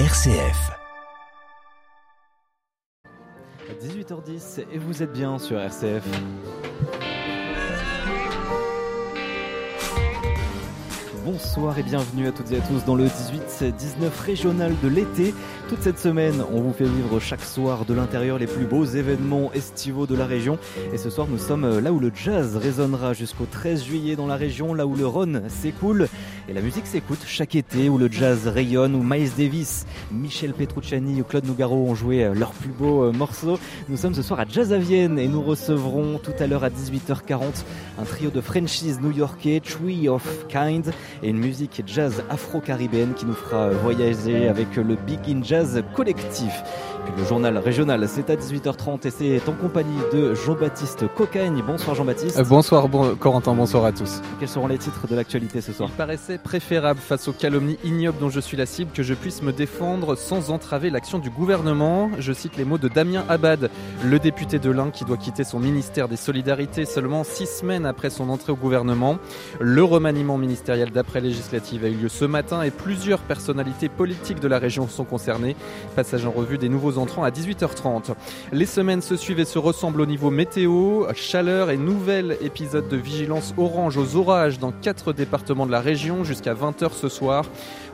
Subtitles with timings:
[0.00, 0.72] RCF.
[3.80, 6.04] 18h10 et vous êtes bien sur RCF.
[11.24, 13.72] Bonsoir et bienvenue à toutes et à tous dans le 18-19
[14.26, 15.32] régional de l'été.
[15.70, 19.50] Toute cette semaine, on vous fait vivre chaque soir de l'intérieur les plus beaux événements
[19.54, 20.58] estivaux de la région.
[20.92, 24.36] Et ce soir, nous sommes là où le jazz résonnera jusqu'au 13 juillet dans la
[24.36, 26.08] région, là où le Rhône s'écoule
[26.46, 31.22] et la musique s'écoute chaque été, où le jazz rayonne, où Miles Davis, Michel Petrucciani
[31.22, 33.58] ou Claude Nougaro ont joué leurs plus beaux morceaux.
[33.88, 36.68] Nous sommes ce soir à Jazz à Vienne et nous recevrons tout à l'heure à
[36.68, 37.64] 18h40
[37.98, 40.92] un trio de Frenchies new-yorkais, Tree of Kind
[41.22, 46.62] et une musique jazz afro-caribéenne qui nous fera voyager avec le Big In Jazz collectif.
[47.16, 51.62] Le journal régional, c'est à 18h30 et c'est en compagnie de Jean-Baptiste Cocagne.
[51.64, 52.38] Bonsoir Jean-Baptiste.
[52.38, 54.20] Euh, bonsoir bon, Corentin, bonsoir à tous.
[54.40, 58.18] Quels seront les titres de l'actualité ce soir Il paraissait préférable face aux calomnies ignobles
[58.18, 62.10] dont je suis la cible que je puisse me défendre sans entraver l'action du gouvernement.
[62.18, 63.70] Je cite les mots de Damien Abad,
[64.04, 68.10] le député de l'Ain qui doit quitter son ministère des Solidarités seulement six semaines après
[68.10, 69.18] son entrée au gouvernement.
[69.60, 74.48] Le remaniement ministériel d'après législative a eu lieu ce matin et plusieurs personnalités politiques de
[74.48, 75.54] la région sont concernées.
[75.94, 78.14] Passage en revue des nouveaux entrants à 18h30.
[78.52, 82.96] Les semaines se suivent et se ressemblent au niveau météo, chaleur et nouvel épisode de
[82.96, 87.44] vigilance orange aux orages dans quatre départements de la région jusqu'à 20h ce soir.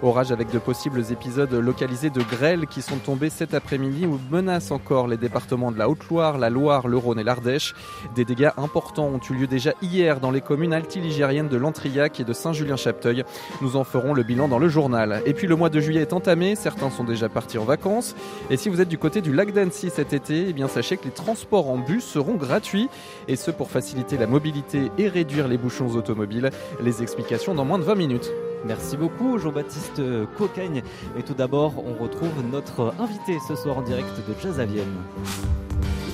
[0.03, 4.71] Orage avec de possibles épisodes localisés de grêle qui sont tombés cet après-midi ou menacent
[4.71, 7.75] encore les départements de la Haute-Loire, la Loire, le Rhône et l'Ardèche.
[8.15, 12.25] Des dégâts importants ont eu lieu déjà hier dans les communes altiligériennes de Lantrillac et
[12.25, 13.25] de Saint-Julien-Chapteuil.
[13.61, 15.23] Nous en ferons le bilan dans le journal.
[15.27, 18.15] Et puis le mois de juillet est entamé, certains sont déjà partis en vacances.
[18.49, 21.05] Et si vous êtes du côté du lac d'Annecy cet été, eh bien sachez que
[21.05, 22.89] les transports en bus seront gratuits
[23.29, 26.51] et ce pour faciliter la mobilité et réduire les bouchons automobiles.
[26.83, 28.31] Les explications dans moins de 20 minutes.
[28.67, 30.03] Merci beaucoup Jean-Baptiste
[30.37, 30.83] Cocagne.
[31.17, 35.70] Et tout d'abord, on retrouve notre invité ce soir en direct de Jazz à Vienne.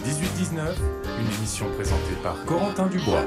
[0.06, 0.60] 18-19,
[1.18, 3.24] une émission présentée par Corentin Dubois.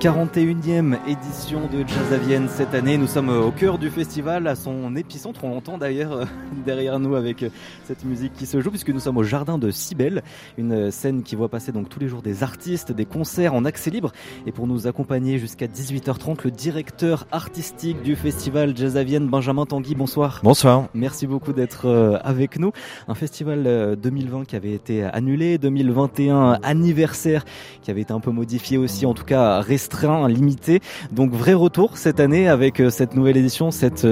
[0.00, 2.98] 41e édition de Jazz à Vienne cette année.
[2.98, 5.44] Nous sommes au cœur du festival, à son épicentre.
[5.44, 6.28] On l'entend d'ailleurs
[6.66, 7.46] derrière nous avec
[7.86, 10.22] cette musique qui se joue, puisque nous sommes au jardin de Cybelle,
[10.58, 13.88] une scène qui voit passer donc tous les jours des artistes, des concerts en accès
[13.88, 14.12] libre.
[14.46, 19.64] Et pour nous accompagner jusqu'à 18h30, le directeur artistique du festival Jazz à Vienne, Benjamin
[19.64, 19.94] Tanguy.
[19.94, 20.40] Bonsoir.
[20.42, 20.88] Bonsoir.
[20.92, 22.72] Merci beaucoup d'être avec nous.
[23.08, 25.56] Un festival 2020 qui avait été annulé,
[25.94, 27.44] 2021 anniversaire
[27.82, 30.80] qui avait été un peu modifié aussi, en tout cas restreint, limité.
[31.12, 34.06] Donc vrai retour cette année avec cette nouvelle édition, cette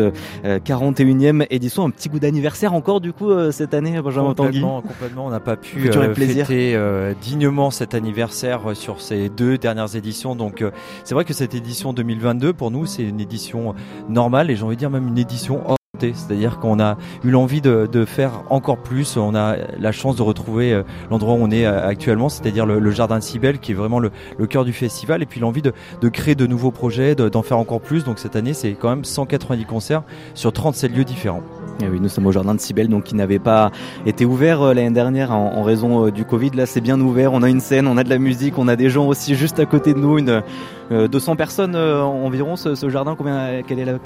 [0.44, 4.60] 41e édition, un petit goût d'anniversaire encore du coup cette année, Benjamin Tanguy?
[4.60, 5.26] Complètement, complètement.
[5.26, 10.36] On n'a pas pu euh, fêter euh, dignement cet anniversaire sur ces deux dernières éditions.
[10.36, 10.70] Donc euh,
[11.04, 13.74] c'est vrai que cette édition 2022 pour nous c'est une édition
[14.08, 17.60] normale et j'ai envie de dire même une édition hors c'est-à-dire qu'on a eu l'envie
[17.60, 19.18] de, de, faire encore plus.
[19.18, 23.18] On a la chance de retrouver l'endroit où on est actuellement, c'est-à-dire le, le, jardin
[23.18, 26.08] de Cybelle, qui est vraiment le, le cœur du festival, et puis l'envie de, de,
[26.08, 28.04] créer de nouveaux projets, d'en faire encore plus.
[28.04, 30.02] Donc cette année, c'est quand même 190 concerts
[30.34, 31.42] sur 37 lieux différents.
[31.82, 33.70] Et oui, nous sommes au jardin de Cybelle, donc qui n'avait pas
[34.06, 36.50] été ouvert l'année dernière en, raison du Covid.
[36.54, 37.34] Là, c'est bien ouvert.
[37.34, 39.60] On a une scène, on a de la musique, on a des gens aussi juste
[39.60, 40.18] à côté de nous.
[40.18, 40.42] Une,
[40.90, 42.56] euh, 200 personnes euh, environ.
[42.56, 43.98] Ce, ce, jardin, combien, quelle est la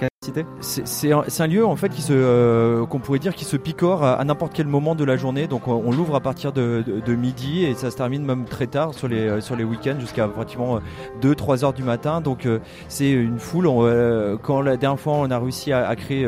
[0.61, 4.05] C'est un, un, lieu en fait qui se, euh, qu'on pourrait dire, qui se picore
[4.05, 5.47] à, à n'importe quel moment de la journée.
[5.47, 8.45] Donc, on, on l'ouvre à partir de, de, de, midi et ça se termine même
[8.45, 10.81] très tard sur les sur les week-ends jusqu'à pratiquement
[11.23, 12.21] 2-3 heures du matin.
[12.21, 13.67] Donc, euh, c'est une foule.
[13.67, 16.27] On, quand la dernière fois on a réussi à, à créer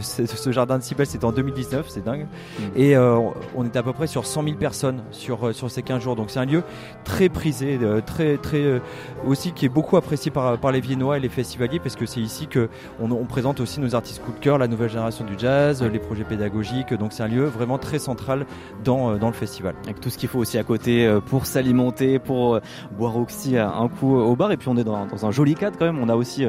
[0.00, 2.26] ce, ce, jardin de Cybelle, c'était en 2019, c'est dingue.
[2.58, 2.62] Mmh.
[2.76, 6.16] Et on était à peu près sur 100 000 personnes sur sur ces 15 jours.
[6.16, 6.62] Donc, c'est un lieu
[7.04, 8.80] très prisé, très très
[9.26, 12.20] aussi qui est beaucoup apprécié par, par les Viennois et les festivaliers parce que c'est
[12.20, 12.68] ici que
[13.00, 15.98] on, on, présente aussi nos artistes coup de cœur, la nouvelle génération du jazz, les
[15.98, 16.94] projets pédagogiques.
[16.94, 18.46] Donc c'est un lieu vraiment très central
[18.84, 19.74] dans, dans le festival.
[19.84, 22.60] Avec tout ce qu'il faut aussi à côté pour s'alimenter, pour
[22.96, 24.52] boire aussi un coup au bar.
[24.52, 25.98] Et puis on est dans, dans un joli cadre quand même.
[25.98, 26.46] On a aussi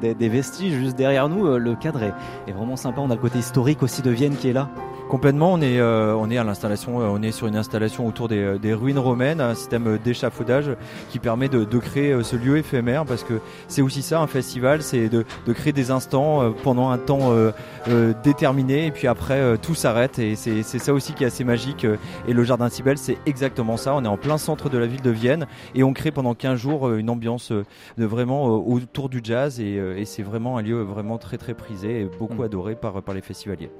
[0.00, 1.58] des, des, vestiges juste derrière nous.
[1.58, 2.14] Le cadre est,
[2.46, 3.00] est vraiment sympa.
[3.00, 4.70] On a le côté historique aussi de Vienne qui est là.
[5.14, 8.58] Complètement, on est, euh, on est à l'installation, on est sur une installation autour des,
[8.58, 10.72] des ruines romaines, un système d'échafaudage
[11.08, 13.34] qui permet de, de, créer ce lieu éphémère parce que
[13.68, 17.30] c'est aussi ça un festival, c'est de, de, créer des instants euh, pendant un temps
[17.30, 17.52] euh,
[17.86, 21.86] euh, déterminé et puis après tout s'arrête et c'est ça aussi qui est assez magique
[22.26, 25.02] et le jardin Cybelle c'est exactement ça, on est en plein centre de la ville
[25.02, 25.46] de Vienne
[25.76, 30.06] et on crée pendant 15 jours une ambiance de vraiment autour du jazz et, et
[30.06, 32.46] c'est vraiment un lieu vraiment très très prisé et beaucoup mmh.
[32.46, 33.70] adoré par, par les festivaliers.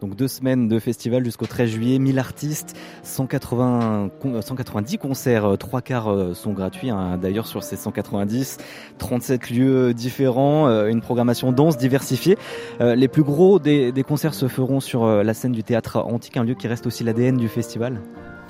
[0.00, 5.80] Donc deux semaines de festival jusqu'au 13 juillet, 1000 artistes, 180, 190 concerts, euh, trois
[5.80, 8.58] quarts euh, sont gratuits hein, d'ailleurs sur ces 190,
[8.98, 12.36] 37 lieux différents, euh, une programmation dense, diversifiée.
[12.80, 16.54] Les plus gros des concerts se feront sur la scène du théâtre antique, un lieu
[16.54, 18.00] qui reste aussi l'ADN du festival.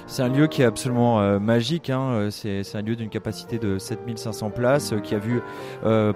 [0.09, 1.91] C'est un lieu qui est absolument euh, magique.
[1.91, 2.11] Hein.
[2.13, 5.41] Euh, c'est, un lieu d'une capacité de 7500 places euh, qui a vu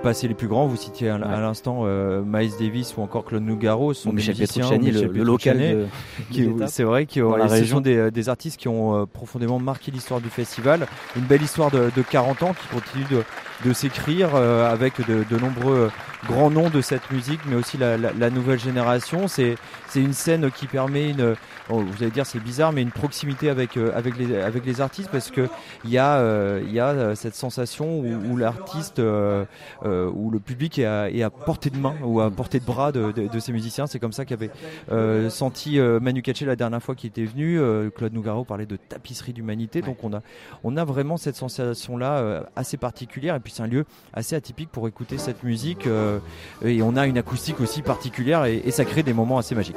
[0.03, 0.67] passer les plus grands.
[0.67, 1.85] Vous citiez à, l'instant
[2.25, 3.93] Miles Davis ou encore Claude Nougaro.
[3.95, 5.89] Ce sont des musiciens, le, le, local
[6.31, 10.29] qui, c'est vrai, ont, ce sont des, des, artistes qui ont profondément marqué l'histoire du
[10.29, 10.87] festival.
[11.17, 15.41] Une belle histoire de, de 40 ans qui continue de, de s'écrire avec de, de,
[15.41, 15.91] nombreux
[16.27, 19.29] grands noms de cette musique, mais aussi la, la, la nouvelle génération.
[19.29, 19.57] C'est,
[19.89, 21.35] c'est une scène qui permet une,
[21.69, 25.31] vous allez dire c'est bizarre, mais une proximité avec avec les avec les artistes parce
[25.31, 25.49] que
[25.85, 29.45] il y a euh, il y a euh, cette sensation où, l'artiste euh,
[29.83, 32.93] où le public est à, est à, portée de main ou à portée de bras
[32.93, 33.87] de, de, ces musiciens.
[33.87, 34.51] C'est comme ça qu'avait
[35.29, 37.61] senti Manu Katché la dernière fois qu'il était venu.
[37.97, 39.83] Claude Nougaro parlait de tapisserie d'humanité.
[39.83, 40.21] Donc on a
[40.65, 44.71] on a vraiment cette sensation là assez particulière et puis c'est un lieu assez atypique
[44.71, 45.87] pour écouter cette musique
[46.65, 49.77] et on a une acoustique aussi particulière et, ça crée des moments assez magiques.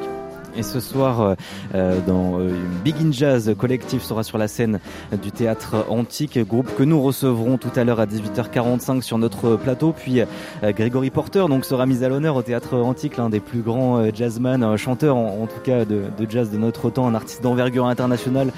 [0.56, 1.36] Et ce soir, euh,
[1.74, 2.52] euh, dans euh,
[2.84, 4.80] Big in Jazz Collectif sera sur la scène
[5.22, 9.94] du théâtre antique, groupe que nous recevrons tout à l'heure à 18h45 sur notre plateau.
[9.94, 10.22] Puis
[10.62, 14.64] Grégory Porter donc sera mis à l'honneur au théâtre antique, l'un des plus grands jazzman,
[14.64, 18.52] un chanteur en, tout cas de, jazz de notre temps, un artiste d'envergure internationale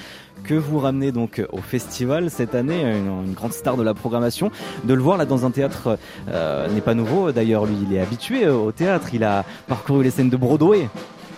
[0.46, 4.50] que vous ramenez donc au festival cette année, une, grande star de la programmation.
[4.84, 5.98] De le voir là dans un théâtre
[6.28, 7.32] n'est pas nouveau.
[7.32, 9.08] D'ailleurs, lui, il est habitué au théâtre.
[9.12, 10.88] Il a parcouru les scènes de Broadway.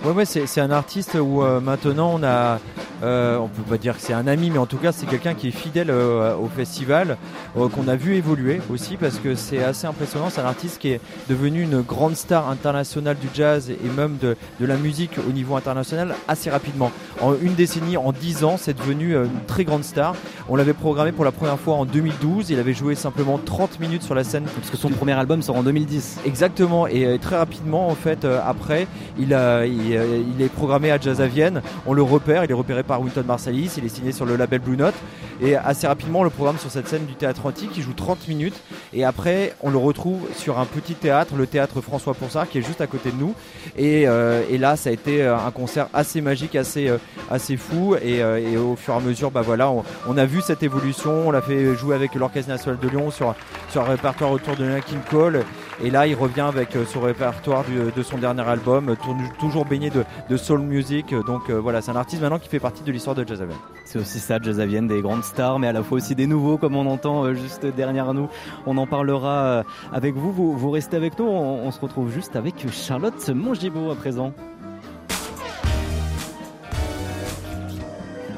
[0.04, 2.60] Ouais, ouais, c'est un artiste où euh, maintenant on a,
[3.02, 5.34] euh, on peut pas dire que c'est un ami, mais en tout cas c'est quelqu'un
[5.34, 7.16] qui est fidèle euh, au festival,
[7.54, 10.30] qu'on a vu évoluer aussi parce que c'est assez impressionnant.
[10.30, 14.36] C'est un artiste qui est devenu une grande star internationale du jazz et même de,
[14.60, 16.92] de la musique au niveau international assez rapidement.
[17.20, 20.14] En une décennie, en dix ans, c'est devenu une très grande star.
[20.48, 22.50] On l'avait programmé pour la première fois en 2012.
[22.50, 24.44] Il avait joué simplement 30 minutes sur la scène.
[24.44, 26.20] Parce que son premier album sort en 2010.
[26.24, 26.86] Exactement.
[26.86, 28.86] Et très rapidement, en fait, après,
[29.18, 31.62] il a, euh, il, est programmé à Jazz à Vienne.
[31.86, 34.60] On le repère, il est repéré par Winton Marsalis, il est signé sur le label
[34.60, 34.94] Blue Note.
[35.40, 38.56] Et assez rapidement, le programme sur cette scène du théâtre antique, il joue 30 minutes.
[38.92, 42.62] Et après, on le retrouve sur un petit théâtre, le théâtre François Ponsard, qui est
[42.62, 43.34] juste à côté de nous.
[43.76, 46.90] Et, euh, là, ça a été euh, un concert assez magique, assez,
[47.30, 47.94] assez fou.
[48.02, 48.24] Et,
[48.56, 51.28] au fur et à mesure, bah voilà, on, a vu cette évolution.
[51.28, 53.36] On l'a fait jouer avec l'Orchestre National de Lyon sur,
[53.70, 55.44] sur un répertoire autour de Nat King Cole.
[55.82, 58.96] Et là, il revient avec son répertoire de son dernier album,
[59.38, 61.14] toujours baigné de, soul music.
[61.26, 63.58] Donc euh, voilà, c'est un artiste maintenant qui fait partie de l'histoire de Jazzavienne.
[63.84, 66.76] C'est aussi ça, Jazzavienne, des grandes stars, mais à la fois aussi des nouveaux, comme
[66.76, 68.28] on entend euh, juste derrière nous.
[68.66, 70.32] On en parlera euh, avec vous.
[70.32, 71.26] Vous, restez avec nous.
[71.26, 74.32] On, se retrouve juste avec Charlotte Mongibaud à présent.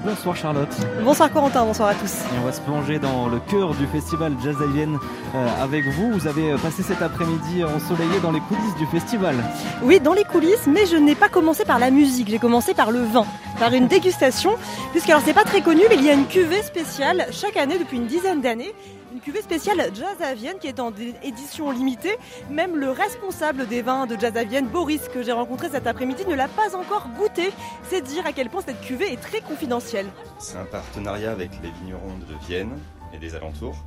[0.03, 0.75] Bonsoir Charlotte.
[1.05, 2.23] Bonsoir Corentin, bonsoir à tous.
[2.35, 6.11] Et on va se plonger dans le cœur du festival Jazz euh, avec vous.
[6.13, 9.37] Vous avez passé cet après-midi ensoleillé dans les coulisses du festival.
[9.83, 12.91] Oui, dans les coulisses, mais je n'ai pas commencé par la musique, j'ai commencé par
[12.91, 13.27] le vin,
[13.61, 14.57] par une dégustation,
[14.91, 17.79] puisque alors c'est pas très connu, mais il y a une cuvée spéciale chaque année
[17.79, 18.73] depuis une dizaine d'années
[19.13, 20.93] une cuvée spéciale Jazz à Vienne qui est en
[21.23, 22.17] édition limitée.
[22.49, 26.23] Même le responsable des vins de Jazz à Vienne, Boris, que j'ai rencontré cet après-midi,
[26.29, 27.51] ne l'a pas encore goûté.
[27.91, 30.07] C'est dire à quel point cette cuvée est très confidentielle.
[30.39, 32.79] C'est un partenariat avec les vignerons de Vienne
[33.13, 33.85] et des alentours.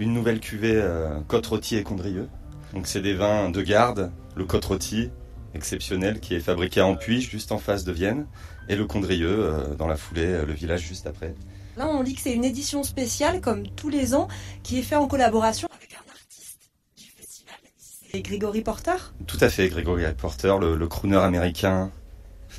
[0.00, 2.28] Une nouvelle cuvée euh, côte et Condrieux.
[2.74, 5.10] Donc c'est des vins de garde, le côte rôti
[5.54, 8.26] exceptionnel qui est fabriqué en Puy juste en face de Vienne
[8.68, 11.34] et le Condrieux euh, dans la foulée, euh, le village juste après.
[11.76, 14.28] Là, on dit que c'est une édition spéciale, comme tous les ans,
[14.62, 17.56] qui est faite en collaboration avec un artiste du festival.
[17.76, 18.96] C'est Grégory Porter?
[19.26, 21.90] Tout à fait, Grégory Porter, le, crooner américain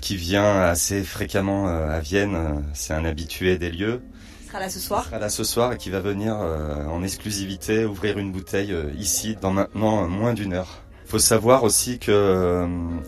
[0.01, 2.63] qui vient assez fréquemment euh, à Vienne.
[2.73, 4.01] C'est un habitué des lieux.
[4.43, 5.01] Il sera là ce soir.
[5.05, 9.35] Il sera là ce soir et qui va venir en exclusivité ouvrir une bouteille ici
[9.41, 10.86] dans maintenant moins d'une heure.
[11.07, 12.67] Il faut savoir aussi que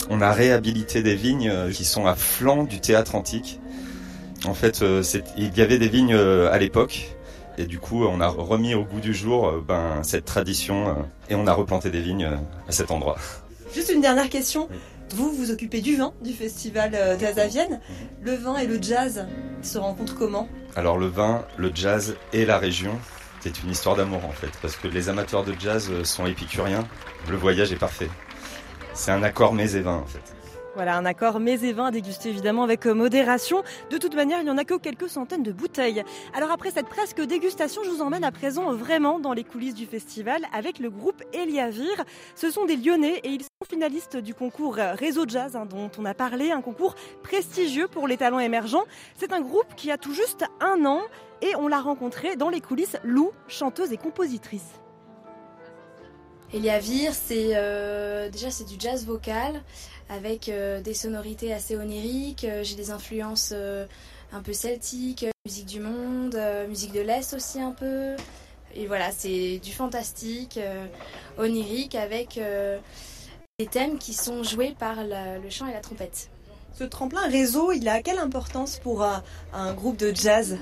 [0.10, 3.60] on a réhabilité des vignes qui sont à flanc du théâtre antique
[4.46, 5.04] en fait, euh,
[5.38, 7.16] il y avait des vignes euh, à l'époque.
[7.58, 11.36] Et du coup, on a remis au goût du jour euh, ben, cette tradition et
[11.36, 12.30] on a replanté des vignes
[12.68, 13.18] à cet endroit.
[13.74, 14.70] Juste une dernière question.
[15.14, 17.82] Vous vous occupez du vin du festival Jazz à Vienne.
[18.22, 19.26] Le vin et le jazz
[19.62, 20.48] se rencontrent comment?
[20.76, 22.92] Alors le vin, le jazz et la région,
[23.40, 26.86] c'est une histoire d'amour en fait, parce que les amateurs de jazz sont épicuriens.
[27.30, 28.10] Le voyage est parfait.
[28.94, 30.36] C'est un accord mets et vin en fait.
[30.80, 33.64] Voilà, un accord mets et déguster évidemment avec euh, modération.
[33.90, 36.06] De toute manière, il n'y en a que quelques centaines de bouteilles.
[36.34, 39.86] Alors après cette presque dégustation, je vous emmène à présent vraiment dans les coulisses du
[39.86, 42.06] festival avec le groupe Eliavir.
[42.34, 46.06] Ce sont des Lyonnais et ils sont finalistes du concours Réseau Jazz hein, dont on
[46.06, 48.86] a parlé, un concours prestigieux pour les talents émergents.
[49.16, 51.02] C'est un groupe qui a tout juste un an
[51.42, 54.80] et on l'a rencontré dans les coulisses, Lou, chanteuse et compositrice.
[56.54, 59.62] Eliavir, c'est euh, déjà c'est du jazz vocal
[60.10, 62.44] avec euh, des sonorités assez oniriques.
[62.44, 63.86] Euh, j'ai des influences euh,
[64.34, 66.38] un peu celtiques, musique du monde,
[66.68, 68.16] musique de l'Est aussi un peu.
[68.76, 70.60] Et voilà, c'est du fantastique,
[71.40, 72.40] onirique, avec
[73.58, 76.30] des thèmes qui sont joués par le chant et la trompette.
[76.78, 80.60] Ce tremplin réseau, il a quelle importance pour un, groupe de jazz?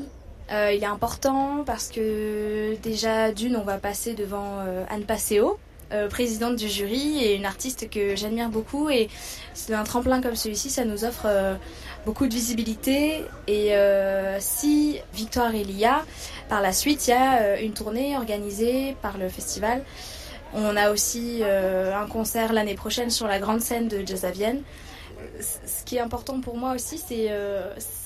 [0.50, 5.60] Il est important parce que déjà d'une, on va passer devant Anne Passeo,
[5.94, 8.90] euh, présidente du jury et une artiste que j'admire beaucoup.
[8.90, 9.10] Et
[9.72, 11.56] un tremplin comme celui-ci, ça nous offre euh,
[12.06, 13.24] beaucoup de visibilité.
[13.48, 16.04] Et euh, si Victoire il y a,
[16.50, 19.84] par la suite, il y a une tournée organisée par le festival.
[20.54, 24.26] On a aussi un concert l'année prochaine sur la grande scène de Jazz.
[25.42, 27.30] Ce qui est important pour moi aussi, c'est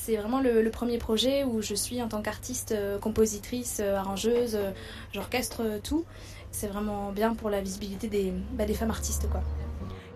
[0.04, 4.58] c'est vraiment le, premier projet où je suis en tant qu'artiste, compositrice, arrangeuse,
[5.14, 6.06] j'orchestre tout
[6.52, 9.28] c'est vraiment bien pour la visibilité des, bah, des femmes artistes.
[9.30, 9.42] quoi.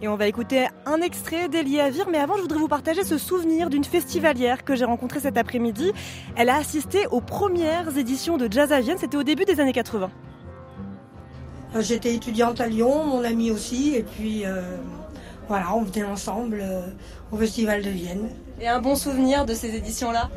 [0.02, 1.80] Et on va écouter un extrait d'Elie
[2.12, 5.94] Mais avant, je voudrais vous partager ce souvenir d'une festivalière que j'ai rencontrée cet après-midi.
[6.36, 8.98] Elle a assisté aux premières éditions de Jazz à Vienne.
[8.98, 10.12] C'était au début des années 80.
[11.76, 13.96] Euh, j'étais étudiante à Lyon, mon ami aussi.
[13.96, 14.62] Et puis, euh,
[15.48, 16.82] voilà, on venait ensemble euh,
[17.32, 18.30] au Festival de Vienne.
[18.60, 20.30] Et un bon souvenir de ces éditions-là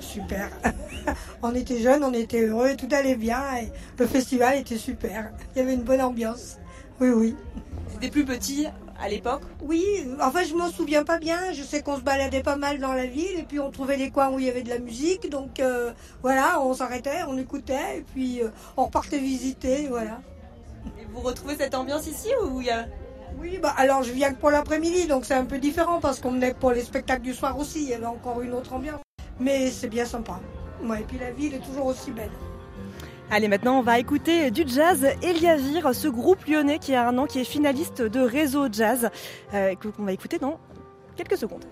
[0.00, 0.50] Super.
[1.42, 5.30] on était jeunes, on était heureux, tout allait bien et le festival était super.
[5.54, 6.58] Il y avait une bonne ambiance.
[7.00, 7.36] Oui, oui.
[7.92, 8.66] C'était plus petit
[9.00, 9.42] à l'époque?
[9.62, 9.84] Oui,
[10.20, 11.52] enfin je m'en souviens pas bien.
[11.52, 14.10] Je sais qu'on se baladait pas mal dans la ville et puis on trouvait des
[14.10, 15.30] coins où il y avait de la musique.
[15.30, 20.20] Donc euh, voilà, on s'arrêtait, on écoutait et puis euh, on repartait visiter, voilà.
[21.00, 22.86] Et vous retrouvez cette ambiance ici ou il y a...
[23.40, 26.32] Oui, bah alors je viens que pour l'après-midi, donc c'est un peu différent parce qu'on
[26.32, 27.82] venait pour les spectacles du soir aussi.
[27.82, 29.00] Il y avait encore une autre ambiance.
[29.40, 30.40] Mais c'est bien sympa.
[30.82, 32.30] Et puis la ville est toujours aussi belle.
[33.30, 37.26] Allez, maintenant on va écouter du jazz Eliavir, ce groupe lyonnais qui a un an,
[37.26, 39.08] qui est finaliste de Réseau Jazz,
[39.54, 40.58] euh, qu'on va écouter dans
[41.16, 41.64] quelques secondes.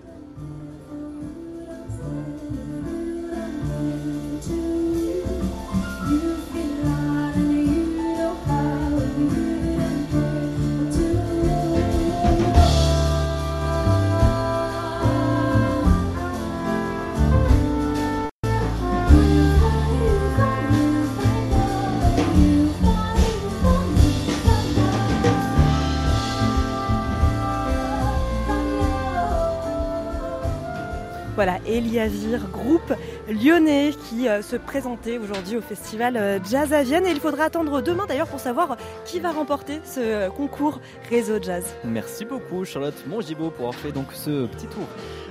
[31.43, 32.93] Voilà, Eliavir, groupe
[33.27, 37.07] lyonnais qui euh, se présentait aujourd'hui au festival euh, Jazz à Vienne.
[37.07, 40.79] Et il faudra attendre demain d'ailleurs pour savoir qui va remporter ce euh, concours
[41.09, 41.65] Réseau Jazz.
[41.83, 44.85] Merci beaucoup Charlotte Mongibaud pour avoir fait donc ce petit tour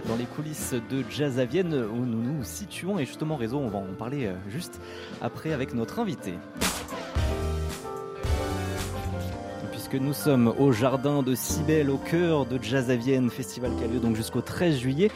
[0.09, 2.99] dans les coulisses de Jazz à Vienne où nous nous situons.
[2.99, 4.81] Et justement, Réseau, on va en parler juste
[5.23, 6.35] après avec notre invité.
[9.90, 13.85] puisque nous sommes au jardin de Cybelle, au cœur de Jazz à Vienne, festival qui
[13.85, 15.11] a lieu donc jusqu'au 13 juillet.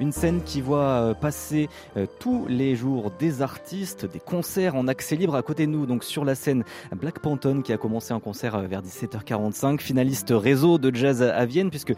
[0.00, 4.88] Une scène qui voit euh, passer euh, tous les jours des artistes, des concerts en
[4.88, 5.86] accès libre à côté de nous.
[5.86, 6.64] Donc sur la scène
[6.96, 11.44] Black Panton qui a commencé un concert euh, vers 17h45, finaliste réseau de jazz à
[11.46, 11.94] Vienne, puisque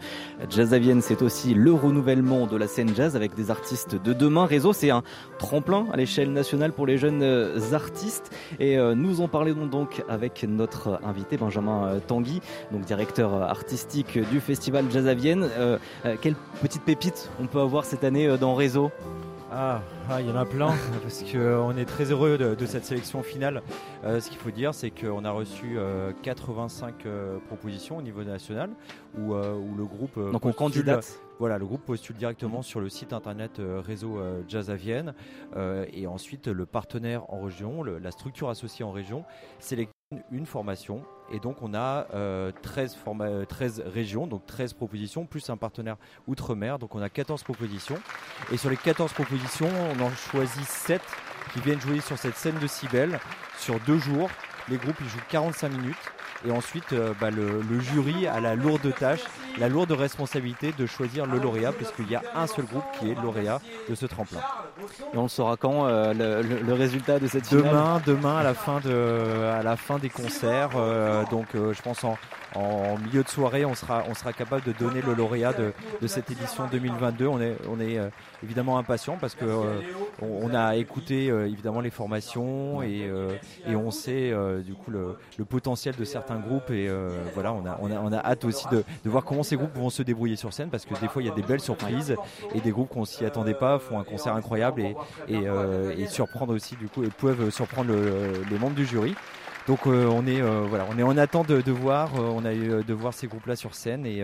[0.51, 4.13] Jazz à Vienne c'est aussi le renouvellement de la scène jazz avec des artistes de
[4.13, 4.45] demain.
[4.45, 5.01] Réseau c'est un
[5.39, 7.23] tremplin à l'échelle nationale pour les jeunes
[7.73, 8.31] artistes.
[8.59, 14.85] Et nous en parlons donc avec notre invité Benjamin Tanguy, donc directeur artistique du festival
[14.91, 15.47] Jazz à Vienne.
[16.21, 18.91] quelle petite pépite on peut avoir cette année euh, dans Réseau
[19.49, 22.83] ah, ah, il y en a plein, parce qu'on euh, est très heureux de, cette
[22.83, 23.61] sélection finale.
[24.03, 25.77] Euh, ce qu'il faut dire, c'est qu'on a reçu
[26.21, 26.95] 85
[27.47, 28.71] propositions au niveau national,
[29.17, 30.19] où, le groupe.
[30.33, 34.75] Donc on candidate voilà, le groupe postule directement sur le site internet réseau Jazz à
[34.75, 35.13] Vienne
[35.93, 39.23] et ensuite le partenaire en région, la structure associée en région
[39.59, 39.93] sélectionne
[40.31, 42.07] une formation et donc on a
[42.61, 42.97] 13,
[43.47, 47.97] 13, régions, donc 13 propositions, plus un partenaire outre-mer, donc on a 14 propositions.
[48.51, 51.01] Et sur les 14 propositions, on en choisit 7
[51.53, 53.19] qui viennent jouer sur cette scène de Cybelle
[53.57, 54.29] sur deux jours.
[54.69, 55.95] Les groupes ils jouent 45 minutes
[56.45, 59.23] Et ensuite, euh, bah, le, le jury a la lourde tâche,
[59.59, 63.15] la lourde responsabilité de choisir le lauréat, puisqu'il y a un seul groupe qui est
[63.21, 63.59] lauréat
[63.89, 64.39] de ce tremplin.
[65.13, 67.63] Et on le saura quand euh, le, le- le résultat de cette finale?
[67.65, 71.81] Demain, demain à la fin de, à la fin des concerts, euh, donc euh, je
[71.81, 72.17] pense en,
[72.55, 76.07] en milieu de soirée, on sera, on sera capable de donner le lauréat de, de
[76.07, 77.27] cette édition 2022.
[77.27, 78.09] On est, on est euh,
[78.43, 79.79] évidemment impatient parce que euh,
[80.21, 83.31] on, on a écouté euh, évidemment les formations et, euh,
[83.67, 87.53] et on sait euh, du coup le, le potentiel de certains groupes et euh, voilà,
[87.53, 89.89] on a, on a, on a hâte aussi de, de voir comment ces groupes vont
[89.89, 92.15] se débrouiller sur scène parce que des fois il y a des belles surprises
[92.53, 94.95] et des groupes qu'on s'y attendait pas font un concert incroyable et,
[95.27, 99.15] et, euh, et surprendre aussi du coup et peuvent surprendre le- les membres du jury.
[99.67, 102.53] Donc euh, on est euh, voilà, on est en attente de, de voir, on a
[102.53, 104.19] eu de voir ces groupes-là sur scène et,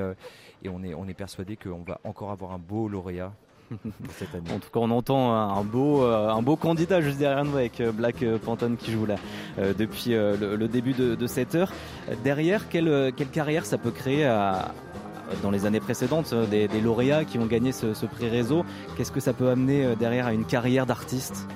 [0.64, 3.34] et on est on est persuadé qu'on va encore avoir un beau lauréat
[4.18, 4.52] cette année.
[4.54, 8.24] En tout cas, on entend un beau, un beau candidat juste derrière nous avec Black
[8.46, 9.16] Pantone qui joue là
[9.58, 11.72] depuis le, le début de, de cette heure.
[12.24, 14.74] Derrière, quelle, quelle carrière ça peut créer à-
[15.42, 18.66] dans les années précédentes, euh, des, lauréats qui ont gagné ce, ce prix réseau.
[18.96, 21.48] Qu'est-ce que ça peut amener euh, derrière à une carrière d'artiste?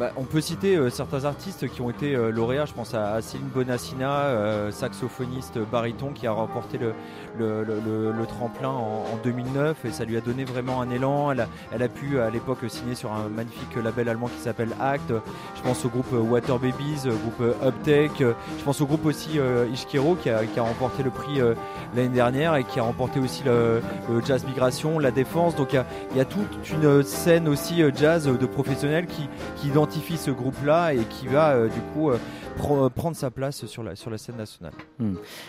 [0.00, 2.64] Bah, on peut citer euh, certains artistes qui ont été euh, lauréats.
[2.64, 9.04] Je pense à, à Céline Bonassina, euh, saxophoniste baryton, qui a remporté le, tremplin en,
[9.12, 11.30] en 2009 et ça lui a donné vraiment un élan.
[11.30, 15.12] Elle a, pu à l'époque signer sur un magnifique label allemand qui s'appelle Act.
[15.54, 18.18] Je pense au groupe Water Babies, groupe Uptake.
[18.18, 19.38] Je pense au groupe aussi
[19.72, 21.40] Ishkero qui a, remporté le prix
[21.94, 23.80] l'année dernière et qui a remporté aussi le,
[24.24, 25.54] Jazz Migration, la Défense.
[25.54, 30.30] Donc il y a, toute une scène aussi jazz de professionnels qui, qui identifie ce
[30.30, 32.18] groupe-là et qui va euh, du coup euh,
[32.56, 34.72] pro- prendre sa place sur la, sur la scène nationale.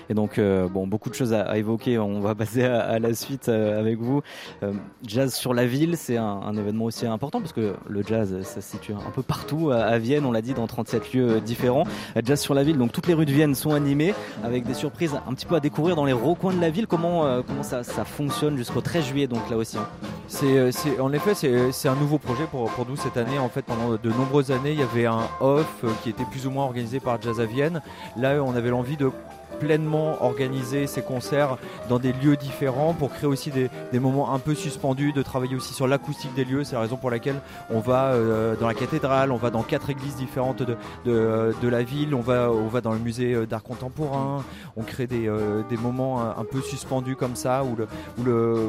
[0.10, 1.98] Et donc, euh, bon, beaucoup de choses à, à évoquer.
[1.98, 4.22] On va passer à, à la suite euh, avec vous.
[4.63, 4.74] Euh,
[5.08, 8.60] jazz sur la ville, c'est un, un événement aussi important parce que le jazz, ça
[8.62, 10.25] se situe un peu partout à, à Vienne.
[10.25, 11.86] On l'a dit dans 37 lieux euh, différents.
[12.18, 14.13] Euh, Jazz sur la ville, donc toutes les rues de Vienne sont animées
[14.44, 16.88] avec des surprises un petit peu à découvrir dans les recoins de la ville.
[16.88, 19.77] Comment, euh, comment ça, ça fonctionne jusqu'au 13 juillet, donc là aussi.
[19.77, 19.88] hein?
[20.27, 23.38] C'est, euh, c'est, en effet, c'est, c'est un nouveau projet pour, pour nous cette année.
[23.39, 26.48] En fait, pendant de nombreuses années, il y avait un off euh, qui était plus
[26.48, 27.82] ou moins organisé par Jazz à Vienne.
[28.17, 29.12] Là, on avait l'envie de
[29.59, 31.57] pleinement organiser ces concerts
[31.89, 33.69] dans des lieux différents pour créer aussi des,
[34.00, 36.63] moments un peu suspendus, de travailler aussi sur l'acoustique des lieux.
[36.63, 39.89] C'est la raison pour laquelle on va euh, dans la cathédrale, on va dans quatre
[39.89, 43.45] églises différentes de, de, de la ville, on va, on va dans le musée euh,
[43.45, 44.43] d'art contemporain,
[44.77, 48.67] on crée des, euh, des moments un, peu suspendus comme ça où le, où le,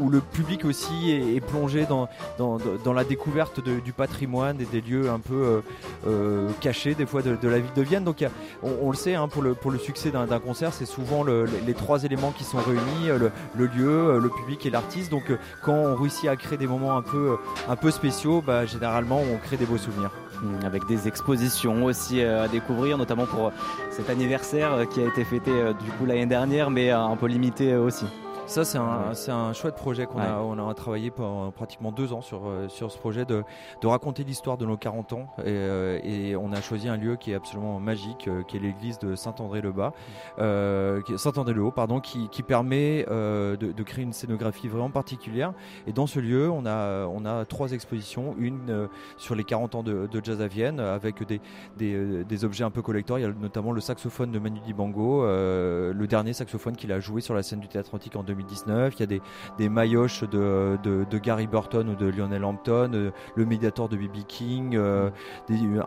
[0.00, 2.08] où, le public aussi est, plongé dans,
[2.38, 5.60] dans, dans la découverte du patrimoine et des lieux un peu euh,
[6.06, 8.04] euh, cachés des fois de, la ville de Vienne.
[8.04, 8.24] Donc
[8.62, 11.44] on le sait, hein, pour, le, pour le succès d'un d'un concert, c'est souvent le-
[11.66, 15.10] les, trois éléments qui sont réunis, euh, le, lieu, euh, le public et l'artiste.
[15.10, 17.36] Donc euh, quand on réussit à créer des moments un peu,
[17.90, 20.10] spéciaux, bah, généralement on crée des beaux souvenirs.
[20.42, 23.52] Mm, Avec des expositions aussi à découvrir, notamment pour
[23.90, 25.50] cet anniversaire qui a été fêté
[25.84, 28.06] du coup l'année dernière, mais un peu limité aussi.
[28.52, 32.12] Ça, c'est un, c'est un chouette projet qu'on a, on a travaillé pendant pratiquement deux
[32.12, 33.44] ans sur, euh, sur ce projet de,
[33.80, 35.26] de raconter l'histoire de nos 40 ans.
[35.38, 38.60] Et, euh, et on a choisi un lieu qui est absolument magique, euh, qui est
[38.60, 39.94] l'église de Saint-André-le-Bas,
[40.38, 45.54] euh, qui est- Saint-André-le-Haut, pardon, qui, qui permet de, de créer une scénographie vraiment particulière.
[45.86, 48.86] Et dans ce lieu, on a, on a trois expositions, une
[49.16, 51.40] sur les 40 ans de, de jazz à Vienne, avec des,
[51.78, 53.18] des, des objets un peu collecteurs.
[53.18, 57.22] Il y a notamment le saxophone de Manu Dibango, le dernier saxophone qu'il a joué
[57.22, 58.94] sur la scène du Théâtre Antique en 2019.
[58.96, 59.22] Il y a des,
[59.58, 60.78] des maillotches de,
[61.22, 64.24] Gary Burton ou de Lionel Hampton, euh, le Mediator de B.B.
[64.26, 65.10] King, euh,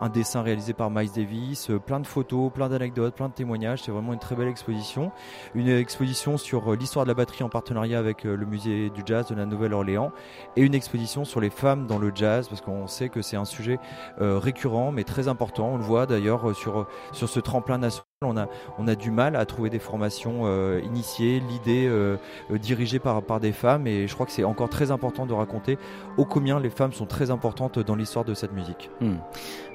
[0.01, 3.83] un dessin réalisé par Miles Davis, euh, plein de photos, plein d'anecdotes, plein de témoignages.
[3.83, 5.11] C'est vraiment une très belle exposition.
[5.53, 9.35] Une exposition sur l'histoire de la batterie en partenariat avec le musée du jazz de
[9.35, 10.11] la Nouvelle-Orléans
[10.55, 13.45] et une exposition sur les femmes dans le jazz parce qu'on sait que c'est un
[13.45, 13.79] sujet
[14.19, 15.69] récurrent mais très important.
[15.73, 18.14] On le voit d'ailleurs sur, sur ce tremplin national.
[18.21, 18.47] On a,
[18.79, 22.15] on a du mal à trouver des formations euh, initiées, l'idée euh,
[22.49, 25.33] euh, dirigée par, par des femmes et je crois que c'est encore très important de
[25.33, 25.77] raconter
[26.15, 28.89] ô combien les femmes sont très importantes dans l'histoire de cette musique.
[29.01, 29.15] Hmm.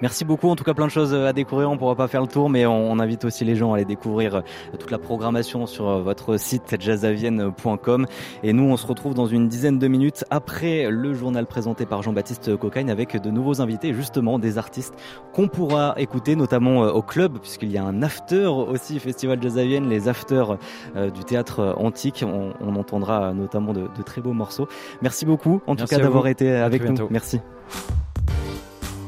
[0.00, 0.48] Merci beaucoup.
[0.48, 1.70] En tout cas, plein de choses à découvrir.
[1.70, 3.84] On pourra pas faire le tour, mais on, on invite aussi les gens à aller
[3.84, 4.42] découvrir
[4.78, 8.06] toute la programmation sur votre site jazzavienne.com.
[8.42, 12.02] Et nous, on se retrouve dans une dizaine de minutes après le journal présenté par
[12.02, 14.94] Jean-Baptiste Cocagne avec de nouveaux invités, justement des artistes
[15.34, 19.64] qu'on pourra écouter, notamment au club, puisqu'il y a un after aussi, Festival Jazz à
[19.64, 20.56] Vienne, les afters
[20.96, 22.24] euh, du théâtre antique.
[22.26, 24.68] On, on entendra euh, notamment de, de très beaux morceaux.
[25.02, 26.88] Merci beaucoup, en Merci tout cas, d'avoir été À avec nous.
[26.88, 27.08] bientôt.
[27.10, 27.40] Merci.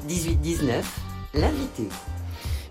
[0.08, 0.82] 18-19,
[1.34, 1.88] l'invité.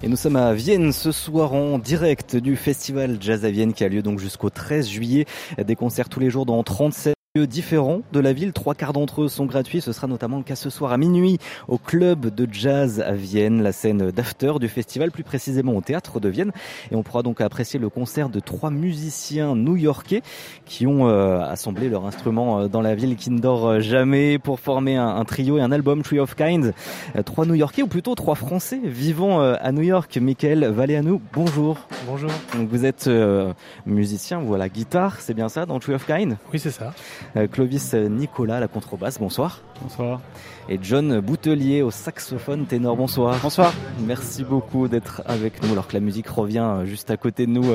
[0.03, 3.83] Et nous sommes à Vienne ce soir en direct du festival Jazz à Vienne qui
[3.83, 5.25] a lieu donc jusqu'au 13 juillet.
[5.63, 8.51] Des concerts tous les jours dans 37 différents de la ville.
[8.51, 9.79] Trois quarts d'entre eux sont gratuits.
[9.79, 11.37] Ce sera notamment le cas ce soir à minuit
[11.69, 16.19] au club de jazz à Vienne, la scène d'after du festival, plus précisément au théâtre
[16.19, 16.51] de Vienne.
[16.91, 20.23] Et on pourra donc apprécier le concert de trois musiciens new-yorkais
[20.65, 24.59] qui ont euh, assemblé leurs instruments euh, dans la ville qui ne dort jamais pour
[24.59, 26.73] former un, un trio et un album Tree of Kind.
[27.15, 30.17] Euh, trois new-yorkais ou plutôt trois français vivant euh, à New York.
[30.17, 31.77] Michael Valéanou, bonjour.
[32.07, 32.31] Bonjour.
[32.57, 33.53] Donc vous êtes euh,
[33.85, 36.93] musicien, vous à la guitare, c'est bien ça, dans Tree of Kind Oui, c'est ça.
[37.37, 39.61] Euh, Clovis Nicolas, la contrebasse, bonsoir.
[39.81, 40.21] Bonsoir.
[40.69, 43.37] Et John Boutelier au saxophone ténor, bonsoir.
[43.41, 43.73] Bonsoir.
[44.05, 47.51] Merci beaucoup d'être avec nous alors que la musique revient euh, juste à côté de
[47.51, 47.65] nous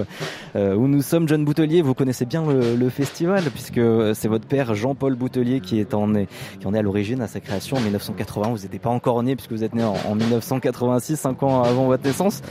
[0.54, 1.28] euh, où nous sommes.
[1.28, 3.80] John Boutelier, vous connaissez bien le, le festival puisque
[4.14, 6.28] c'est votre père Jean-Paul Boutelier qui est en est,
[6.60, 8.48] qui en est à l'origine à sa création en 1980.
[8.48, 11.86] Vous n'étiez pas encore né puisque vous êtes né en, en 1986, cinq ans avant
[11.86, 12.42] votre naissance.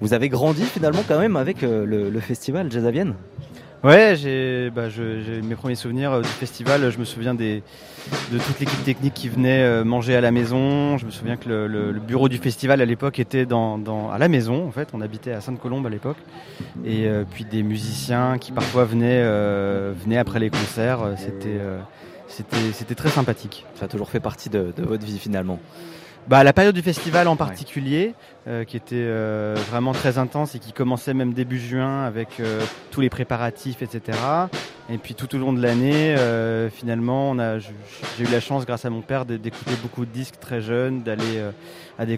[0.00, 3.14] Vous avez grandi finalement quand même avec le, le festival Jazz à Vienne?
[3.84, 6.90] Ouais, j'ai bah, je- j'ai mes premiers souvenirs euh, du festival.
[6.90, 7.62] Je me souviens des,
[8.32, 10.98] de toute l'équipe technique qui venait euh, manger à la maison.
[10.98, 14.10] Je me souviens que le, le- le bureau du festival à l'époque était dans, dans-
[14.10, 14.66] à la maison.
[14.66, 16.16] En fait, on habitait à Sainte-Colombe à l'époque.
[16.84, 19.22] Et euh, puis des musiciens qui parfois venaient,
[20.02, 21.00] venaient après les concerts.
[22.26, 23.66] C'était très sympathique.
[23.78, 25.60] Ça a toujours fait partie de, de votre vie finalement.
[26.26, 28.14] Bah, la période du festival en particulier,
[28.48, 32.60] euh, qui était euh, vraiment très intense et qui commençait même début juin avec euh,
[32.90, 34.18] tous les préparatifs, etc.
[34.88, 36.14] Et puis tout au long de l'année,
[36.70, 37.70] finalement, on a, j-
[38.16, 41.02] j'ai eu la chance, grâce à mon père, de- d'écouter beaucoup de disques très jeunes,
[41.02, 41.42] d'aller
[41.98, 42.16] à des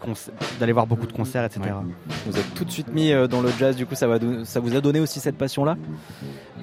[0.60, 1.60] d'aller voir beaucoup de concerts, etc.
[2.26, 4.76] Vous êtes tout de suite mis dans le jazz, du coup ça, va ça vous
[4.76, 5.76] a donné aussi cette passion-là?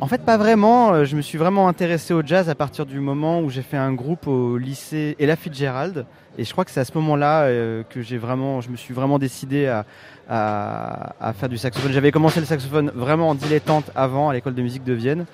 [0.02, 1.04] En fait, pas vraiment.
[1.06, 3.94] Je me suis vraiment intéressé au jazz à partir du moment où j'ai fait un
[3.94, 6.06] groupe au lycée Ella Fitzgerald.
[6.38, 7.48] Et je crois que c'est à ce moment-là
[7.90, 11.92] que j'ai vraiment, je me suis vraiment décidé à, faire du saxophone.
[11.92, 15.26] J'avais commencé le saxophone vraiment en dilettante avant à l'école de musique de Vienne.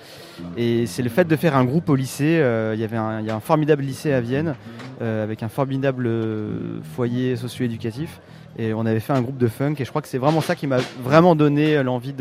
[0.57, 2.39] Et c'est le fait de faire un groupe au lycée.
[2.39, 4.55] euh, Il y avait un, a un formidable lycée à Vienne
[5.01, 6.09] euh, avec un formidable
[6.95, 8.19] foyer socio-éducatif.
[8.59, 9.75] Et on avait fait un groupe de funk.
[9.79, 12.13] Et je crois que c'est vraiment ça qui m'a vraiment donné l'envie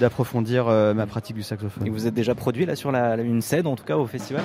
[0.00, 1.86] d'approfondir euh, ma pratique du saxophone.
[1.86, 4.44] Et vous êtes déjà produit là sur une scène en tout cas au festival?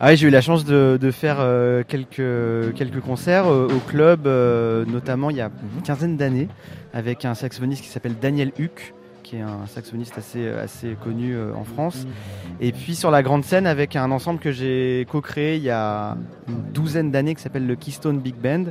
[0.00, 4.84] Ah j'ai eu la chance de, faire euh, quelques, quelques concerts euh, au club, euh,
[4.86, 6.48] notamment il y a une quinzaine d'années,
[6.92, 11.62] avec un saxophoniste qui s'appelle Daniel Huck, qui est un saxophoniste assez, assez connu en
[11.62, 12.06] France.
[12.60, 16.16] Et puis sur la grande scène avec un ensemble que j'ai co-créé il y a
[16.48, 18.64] une douzaine d'années qui s'appelle le Keystone Big Band.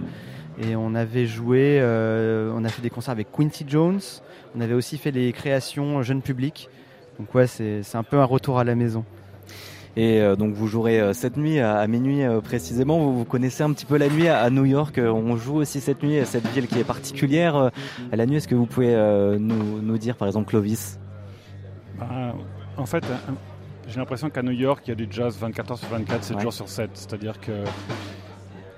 [0.62, 4.02] Et on avait joué, on a fait des concerts avec Quincy Jones,
[4.56, 6.70] on avait aussi fait les créations jeunes publics.
[7.18, 9.06] Donc ouais, c'est un peu un retour à la maison.
[9.96, 13.00] Et euh, donc vous jouerez euh, cette nuit à, minuit euh, précisément.
[13.00, 15.00] Vous, vous connaissez un petit peu la nuit à, New York.
[15.00, 17.56] On joue aussi cette nuit à cette ville qui est particulière.
[17.56, 18.96] à la nuit, est-ce que vous pouvez
[19.40, 21.00] nous, nous dire par exemple Clovis?
[22.00, 22.34] Bah,
[22.78, 23.04] en fait,
[23.88, 26.36] j'ai l'impression qu'à New York, il y a du jazz 24 heures sur 24, 7
[26.38, 26.42] Ouais.
[26.44, 26.90] jours sur 7.
[26.94, 27.64] C'est-à-dire que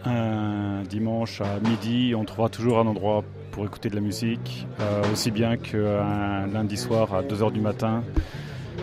[0.06, 5.02] un dimanche à midi, on trouvera toujours un endroit pour écouter de la musique, euh,
[5.14, 8.04] aussi bien qu'un lundi soir à 2 heures du matin.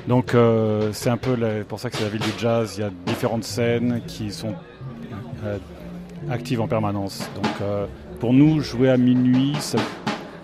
[0.08, 2.74] Donc euh, c'est un peu la- pour ça que c'est la ville du jazz.
[2.76, 4.54] Il y a différentes scènes qui sont
[5.44, 5.58] euh,
[6.30, 7.28] actives en permanence.
[7.36, 7.86] Donc euh,
[8.20, 9.78] pour nous, jouer à minuit, ça,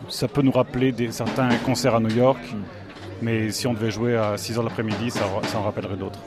[0.08, 2.38] ça peut nous rappeler des, certains concerts à New York.
[3.20, 6.20] Mais si on devait jouer à 6h de l'après-midi, ça, ça en rappellerait d'autres.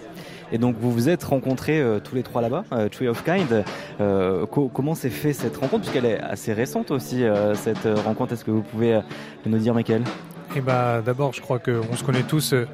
[0.54, 3.64] Et donc vous vous êtes rencontrés euh, tous les trois là-bas, euh, Tree of Kind.
[4.02, 5.84] Euh, co- comment s'est fait cette rencontre?
[5.84, 8.34] Puisqu'elle est assez récente aussi, euh, cette rencontre.
[8.34, 9.02] Est-ce que vous pouvez euh,
[9.46, 10.04] nous dire, Michael?
[10.58, 12.68] Eh bah, d'abord, je crois qu'on se connaît tous euh,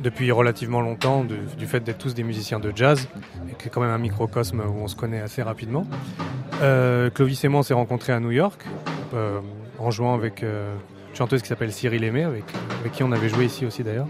[0.00, 3.08] depuis relativement longtemps, du fait d'être tous des musiciens de jazz,
[3.48, 5.86] et que c'est quand même un microcosme où on se connaît assez rapidement.
[6.62, 8.64] Euh, Clovis et moi, on s'est rencontrés à New York,
[9.14, 9.40] euh,
[9.78, 10.74] en jouant avec euh,
[11.10, 12.44] une chanteuse qui s'appelle Cyril Aimé, avec,
[12.92, 14.08] qui on avait joué ici aussi d'ailleurs.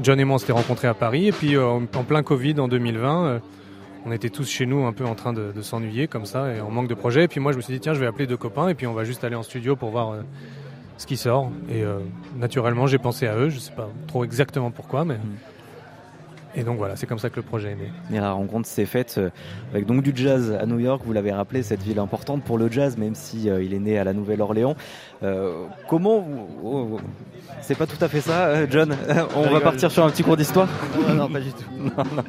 [0.00, 3.24] John et moi, on rencontrés à Paris, et puis en en plein Covid en 2020,
[3.24, 3.38] euh,
[4.04, 6.60] on était tous chez nous un peu en train de, de s'ennuyer comme ça, et
[6.60, 7.24] on manque de projet.
[7.24, 8.86] Et puis moi, je me suis dit, tiens, je vais appeler deux copains, et puis
[8.86, 10.16] on va juste aller en studio pour voir
[10.98, 11.50] ce qui sort.
[11.68, 11.98] Et euh,
[12.36, 13.48] naturellement, j'ai pensé à eux.
[13.48, 15.18] Je sais pas trop exactement pourquoi, mais.
[16.54, 17.90] Et donc voilà, c'est comme ça que le projet est né.
[18.12, 19.30] Et la rencontre s'est faite euh,
[19.72, 21.00] avec donc du jazz à New York.
[21.06, 23.98] Vous l'avez rappelé, cette ville importante pour le jazz, même si euh, il est né
[23.98, 24.76] à la Nouvelle-Orléans.
[25.22, 26.26] Euh, comment
[26.62, 27.00] oh, oh,
[27.62, 28.94] c'est pas tout à fait ça, John?
[29.36, 30.68] On va partir sur un petit cours d'histoire?
[31.08, 31.64] Non, non, pas du tout.
[31.96, 32.22] Non, non.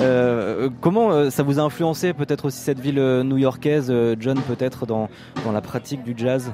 [0.00, 4.38] Euh, comment euh, ça vous a influencé peut-être aussi cette ville euh, new-yorkaise, euh, John,
[4.40, 5.08] peut-être dans,
[5.44, 6.52] dans la pratique du jazz?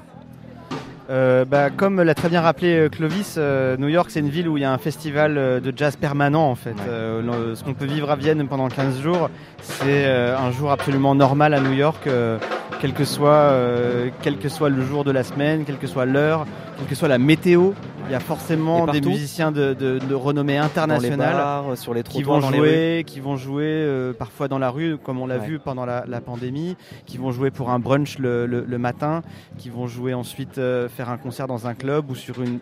[1.09, 4.49] Euh, bah, comme l'a très bien rappelé euh, Clovis, euh, New York c'est une ville
[4.49, 6.75] où il y a un festival de jazz permanent en fait.
[6.88, 9.31] Euh, ce qu'on peut vivre à Vienne pendant 15 jours,
[9.62, 12.07] c'est euh, un jour absolument normal à New York.
[12.07, 12.38] euh,
[12.81, 16.05] quel que soit, euh, quel que soit le jour de la semaine, quelle que soit
[16.05, 17.71] l'heure, quelle que soit la météo.
[18.09, 21.33] Il y a forcément des musiciens de, de, de renommée internationale dans les
[21.71, 24.99] bars, sur les qui vont les jouer, qui vont jouer euh, parfois dans la rue,
[25.03, 25.47] comme on l'a Ouais.
[25.47, 29.23] vu pendant la, la pandémie, qui vont jouer pour un brunch le, le- le matin,
[29.59, 32.59] qui vont jouer ensuite euh, faire un concert dans un club ou sur une,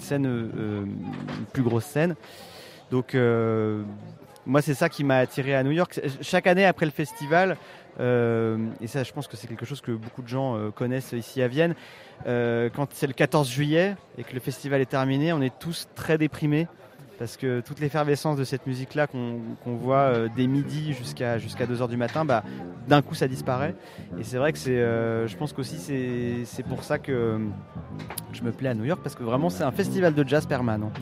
[0.00, 2.16] scène, euh, une plus grosse scène.
[2.90, 3.14] Donc
[4.46, 6.00] moi c'est ça qui m'a attiré à New York.
[6.20, 7.56] Chaque année après le festival,
[8.00, 11.12] euh, et ça je pense que c'est quelque chose que beaucoup de gens euh, connaissent
[11.12, 11.74] ici à Vienne,
[12.26, 15.88] euh, quand c'est le 14 juillet et que le festival est terminé, on est tous
[15.94, 16.66] très déprimés
[17.18, 21.88] parce que toute l'effervescence de cette musique-là qu'on voit euh, dès midi jusqu'à jusqu'à 2h
[21.88, 22.42] du matin, bah,
[22.88, 23.74] d'un coup ça disparaît.
[24.18, 27.38] Et c'est vrai que c'est, euh, je pense qu'aussi c'est c'est pour ça que
[28.32, 30.92] je me plais à New York parce que vraiment c'est un festival de jazz permanent.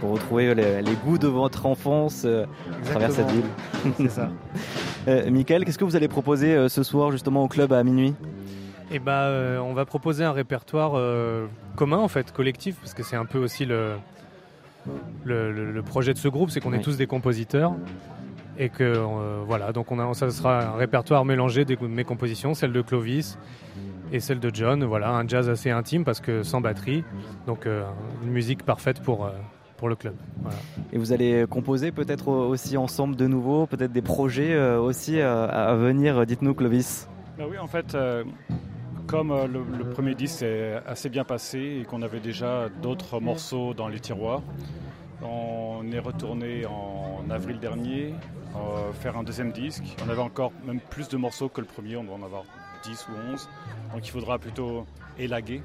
[0.00, 2.44] Pour retrouver les, les goûts de votre enfance euh,
[2.82, 3.44] à travers cette ville.
[3.96, 4.30] C'est ça.
[5.06, 8.14] Euh, Michael, qu'est-ce que vous allez proposer euh, ce soir justement au club à minuit?
[8.90, 13.02] Et bah, euh, on va proposer un répertoire euh, commun en fait, collectif, parce que
[13.02, 13.96] c'est un peu aussi le,
[15.24, 17.72] le, le- le projet de ce groupe, c'est qu'on est tous des compositeurs.
[18.56, 22.54] Et que euh, voilà, donc on a, ça sera un répertoire mélangé de mes compositions,
[22.54, 23.36] celle de Clovis
[24.12, 24.84] et celle de John.
[24.84, 27.02] Voilà, un jazz assez intime parce que sans batterie,
[27.48, 27.82] donc euh,
[28.22, 29.30] une musique parfaite pour, euh,
[29.76, 30.14] pour le club.
[30.40, 30.56] Voilà.
[30.92, 35.18] Et vous allez composer peut-être au- aussi ensemble de nouveau, peut-être des projets euh, aussi
[35.18, 36.24] euh, à venir.
[36.24, 37.08] Dites-nous, Clovis.
[37.36, 38.22] Bah oui, en fait, euh,
[39.06, 43.74] comme euh, le, premier disque s'est assez bien passé et qu'on avait déjà d'autres morceaux
[43.74, 44.42] dans les tiroirs,
[45.22, 48.14] on est retourné en avril dernier
[48.56, 49.96] euh, faire un deuxième disque.
[50.06, 52.44] On avait encore même plus de morceaux que le premier, on doit en avoir
[52.84, 53.48] 10 ou 11.
[53.92, 54.86] Donc il faudra plutôt
[55.18, 55.62] élaguer.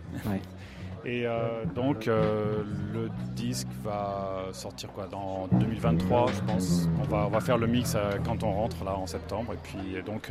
[1.06, 2.62] Et euh, donc euh,
[2.94, 6.90] le disque va sortir quoi dans 2023, je pense.
[7.02, 9.54] On va, on va faire le mix euh, quand on rentre là en septembre.
[9.54, 10.30] Et puis et donc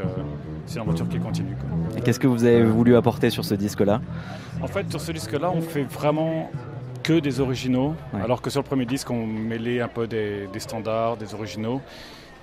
[0.67, 1.57] c'est une aventure qui continue.
[1.57, 1.97] quoi.
[1.99, 4.01] Et qu'est-ce que vous avez voulu apporter sur ce disque-là?
[4.63, 6.51] En fait, sur ce disque-là, on fait vraiment
[7.03, 8.21] que des originaux, Ouais.
[8.23, 11.81] alors que sur le premier disque, on mêlait un peu des, des standards, des originaux.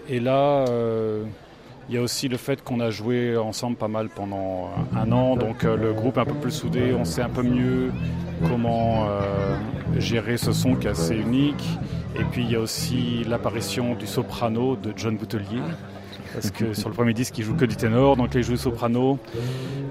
[0.10, 0.66] Et là,
[1.90, 5.36] il y a aussi le fait qu'on a joué ensemble pas mal pendant un an,
[5.36, 7.92] donc euh, le groupe est un peu plus soudé, on sait un peu mieux
[8.50, 9.56] comment euh,
[9.98, 11.64] gérer ce son qui est assez unique.
[12.18, 15.62] Et puis il y a aussi l'apparition du soprano de John Boutelier.
[16.36, 19.18] Parce que sur le premier disque, il joue que du ténor, donc il joue soprano.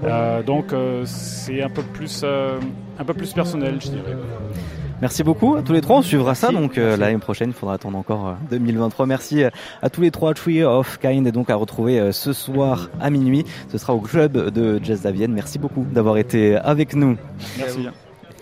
[0.03, 1.69] Euh, donc euh, c'est un
[2.23, 2.59] euh,
[2.99, 4.15] un peu plus personnel, je dirais.
[5.01, 5.97] Merci beaucoup à tous les trois.
[5.97, 6.51] On suivra ça.
[6.51, 9.05] Donc euh, l'année prochaine, il faudra attendre encore euh, 2023.
[9.05, 9.49] Merci euh,
[9.81, 10.33] à tous les trois.
[10.33, 13.45] Tree of Kind est donc à retrouver euh, ce soir à minuit.
[13.71, 15.33] Ce sera au club de Jazz à Vienne.
[15.33, 17.17] Merci beaucoup d'avoir été avec nous.
[17.57, 17.87] Merci.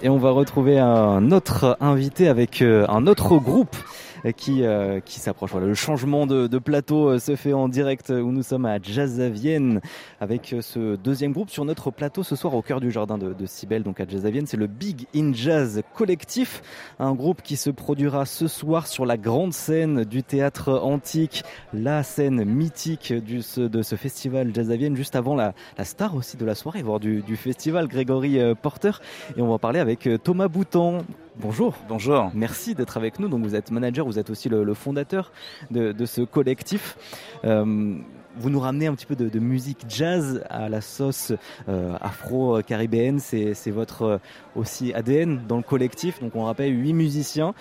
[0.03, 5.01] Et on va retrouver un autre invité avec euh, un autre groupe euh, qui, euh,
[5.01, 5.51] qui s'approche.
[5.51, 8.65] Voilà, le changement de, de plateau euh, se fait en direct euh, où nous sommes
[8.65, 9.81] à Jazz à Vienne
[10.21, 13.33] avec euh, ce deuxième groupe sur notre plateau ce soir au cœur du jardin de,
[13.33, 14.47] de Cybèle, donc à Jazz à Vienne.
[14.47, 16.61] C'est le Big in Jazz Collectif,
[16.99, 22.03] un groupe qui se produira ce soir sur la grande scène du théâtre antique, la
[22.03, 26.37] scène mythique du, de ce festival Jazz à Vienne, juste avant la, la star aussi
[26.37, 28.91] de la soirée, voire du, du festival, Grégory Porter.
[29.35, 30.99] Et on va parler avec Thomas Boutan.
[31.37, 31.73] Bonjour.
[31.89, 32.29] Bonjour.
[32.35, 33.27] Merci d'être avec nous.
[33.27, 35.31] Donc vous êtes manager, vous êtes aussi le, le fondateur
[35.71, 36.97] de, de ce collectif.
[37.43, 37.95] Euh,
[38.35, 41.33] vous nous ramenez un petit peu de, de musique jazz à la sauce
[41.69, 43.19] euh, afro-caribéenne.
[43.19, 44.17] C'est c'est votre euh,
[44.55, 46.19] aussi ADN dans le collectif.
[46.21, 47.53] Donc on rappelle huit musiciens.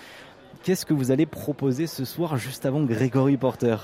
[0.63, 3.75] Qu'est-ce que vous allez proposer ce soir juste avant Grégory Porter?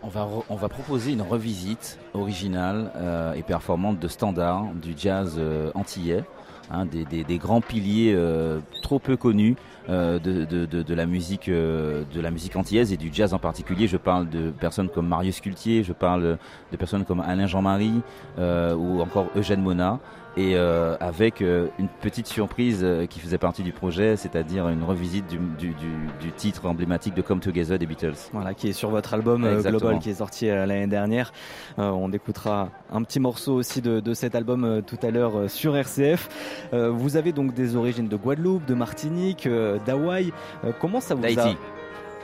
[0.00, 4.94] On va, re- on va proposer une revisite originale euh, et performante de standards du
[4.96, 6.22] jazz euh, antillais,
[6.70, 9.56] hein, des, grands piliers euh, trop peu connus
[9.88, 13.32] euh, de, de- de- de la musique, euh, de la musique antillaise et du jazz
[13.34, 13.86] en particulier.
[13.86, 16.38] Je parle de personnes comme Marius Cultier, je parle
[16.72, 18.00] de personnes comme Alain Jean-Marie
[18.38, 19.98] euh, ou encore Eugène Mona.
[20.40, 24.84] Et euh, avec euh, une petite surprise euh, qui faisait partie du projet, c'est-à-dire une
[24.84, 28.14] revisite du, du- du- du titre emblématique de Come Together des Beatles.
[28.32, 29.42] Voilà, qui est sur votre album.
[29.62, 31.32] Global qui est sorti l'année dernière.
[31.76, 36.28] On écoutera un petit morceau aussi de, de cet album tout à l'heure sur RCF.
[36.72, 39.48] Vous avez donc des origines de Guadeloupe, de Martinique,
[39.86, 40.32] d'Hawaï.
[40.80, 41.34] Comment ça vous a...
[41.34, 41.56] D'Haïti.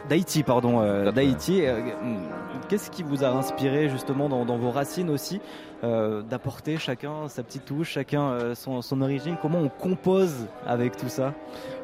[0.09, 1.63] D'Haïti, pardon, euh, d'Haïti.
[1.65, 1.81] Euh,
[2.69, 5.41] Qu'est-ce qui vous a inspiré justement dans, dans vos racines aussi
[5.83, 11.09] d'apporter chacun sa petite touche, chacun euh, son, son origine Comment on compose avec tout
[11.09, 11.35] ça?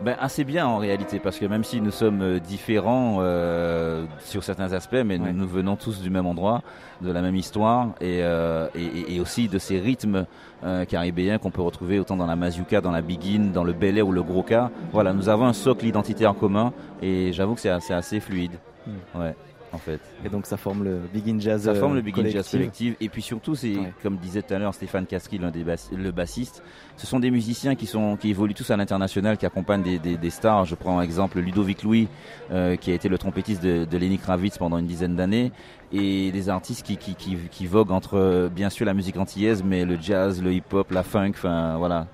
[0.02, 4.42] Ben, assez bien en réalité, parce que même si nous sommes euh, différents euh, sur
[4.42, 5.32] certains aspects, mais nous, Ouais.
[5.32, 6.62] nous venons tous du même endroit,
[7.02, 10.24] de la même histoire, et, euh, et, aussi de ces rythmes
[10.64, 14.02] euh, caribéens qu'on peut retrouver autant dans la mazurka, dans la biguine, dans le belay
[14.02, 14.70] ou le groka.
[14.92, 16.72] Voilà, nous avons un socle identitaire commun,
[17.02, 18.52] et j'avoue que c'est assez, assez fluide.
[18.86, 19.20] Hmm.
[19.20, 19.34] Ouais.
[19.72, 20.00] En fait.
[20.24, 21.62] Et donc ça forme le Big in Jazz.
[21.64, 22.96] Ça forme euh, le Big in Jazz collective.
[23.00, 23.92] Et puis surtout, c'est Ouais.
[24.02, 26.62] comme disait tout à l'heure Stéphane Castry, l'un des bass- le bassiste.
[26.96, 30.16] Ce sont des musiciens qui sont qui évoluent tous à l'international, qui accompagnent des, des,
[30.16, 30.64] des stars.
[30.64, 32.08] Je prends en exemple Ludovic Louis,
[32.50, 35.52] euh, qui a été le trompettiste de, de Lenny Kravitz pendant une dizaine d'années,
[35.92, 39.62] et des artistes qui, qui, qui, qui voguent entre euh, bien sûr la musique antillaise,
[39.64, 42.06] mais le jazz, le hip-hop, la funk, enfin voilà.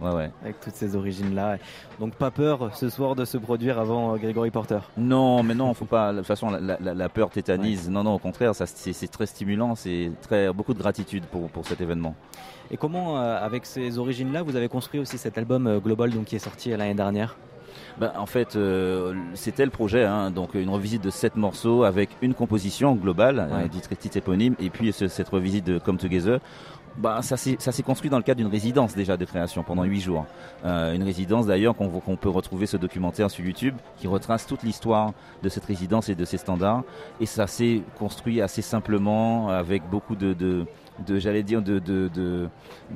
[0.00, 0.30] Ouais, ouais.
[0.42, 1.56] Avec toutes ces origines-là.
[1.98, 4.80] Donc pas peur ce soir de se produire avant euh, Gregory Porter.
[4.96, 6.12] Non, mais non, faut pas.
[6.12, 7.88] De toute façon, la, la- la peur tétanise.
[7.88, 9.74] Non, non, au contraire, ça c'est très stimulant.
[9.74, 12.14] C'est très beaucoup de gratitude pour pour cet événement.
[12.70, 16.24] Et comment, euh, avec ces origines-là, vous avez construit aussi cet album euh, Global donc,
[16.26, 17.36] qui est sorti l'année dernière?
[17.98, 22.10] Ben, en fait, euh, c'était le projet, hein, donc une revisite de sept morceaux avec
[22.20, 23.64] une composition globale, Ouais.
[23.64, 26.38] un titre, éponyme, et puis ce- cette revisite de Come Together.
[26.98, 30.24] Bah, ça s'est construit dans le cadre d'une résidence déjà de création pendant huit jours.
[30.64, 34.62] Euh, une résidence d'ailleurs qu'on qu'on peut retrouver ce documentaire sur YouTube qui retrace toute
[34.62, 36.84] l'histoire de cette résidence et de ses standards.
[37.20, 40.64] Et ça s'est construit assez simplement avec beaucoup de, de,
[41.06, 42.48] de j'allais dire de de, de,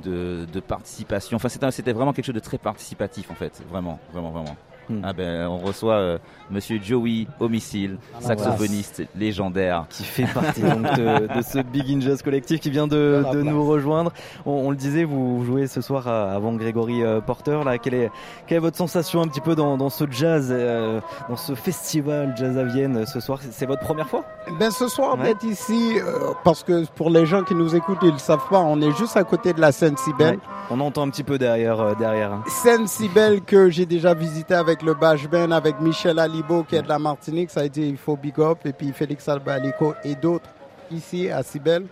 [0.03, 1.35] de, de participation.
[1.35, 4.55] Enfin c'était vraiment quelque chose de très participatif en fait, vraiment vraiment vraiment.
[4.89, 5.01] Hmm.
[5.03, 6.17] Ah ben, on reçoit euh,
[6.49, 9.85] Monsieur Joey Homicile, Ah, saxophoniste légendaire.
[9.89, 13.41] Qui fait partie donc de, de ce Big in Jazz collectif qui vient de, de
[13.41, 14.11] nous rejoindre.
[14.45, 17.59] On, on le disait, vous jouez ce soir avant Gregory euh, Porter.
[17.63, 18.11] Là, quelle est,
[18.47, 22.33] quelle est votre sensation un petit peu dans, dans ce jazz, euh, dans ce festival
[22.37, 23.39] Jazz à Vienne ce soir?
[23.51, 24.25] C'est votre première fois?
[24.59, 25.25] Ben ce soir Ouais.
[25.25, 28.47] d'être ici, euh, parce que pour les gens qui nous écoutent, ils ne le savent
[28.49, 30.35] pas, on est juste à côté de la scène Cybelle.
[30.35, 30.39] Ouais.
[30.69, 31.79] On entend un petit peu derrière.
[31.79, 32.39] euh, derrière.
[32.47, 36.81] Scène Cybelle que j'ai déjà visité avec le Bash Band, avec Michel Alibo qui est
[36.81, 40.15] de la Martinique, ça a été il faut big up, et puis Félix Albalico et
[40.15, 40.49] d'autres
[40.91, 41.85] ici à Cybelle.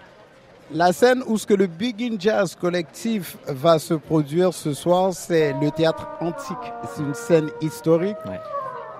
[0.72, 5.14] La scène où ce que le Big in Jazz collectif va se produire ce soir,
[5.14, 6.58] c'est le théâtre antique.
[6.94, 8.18] C'est une scène historique.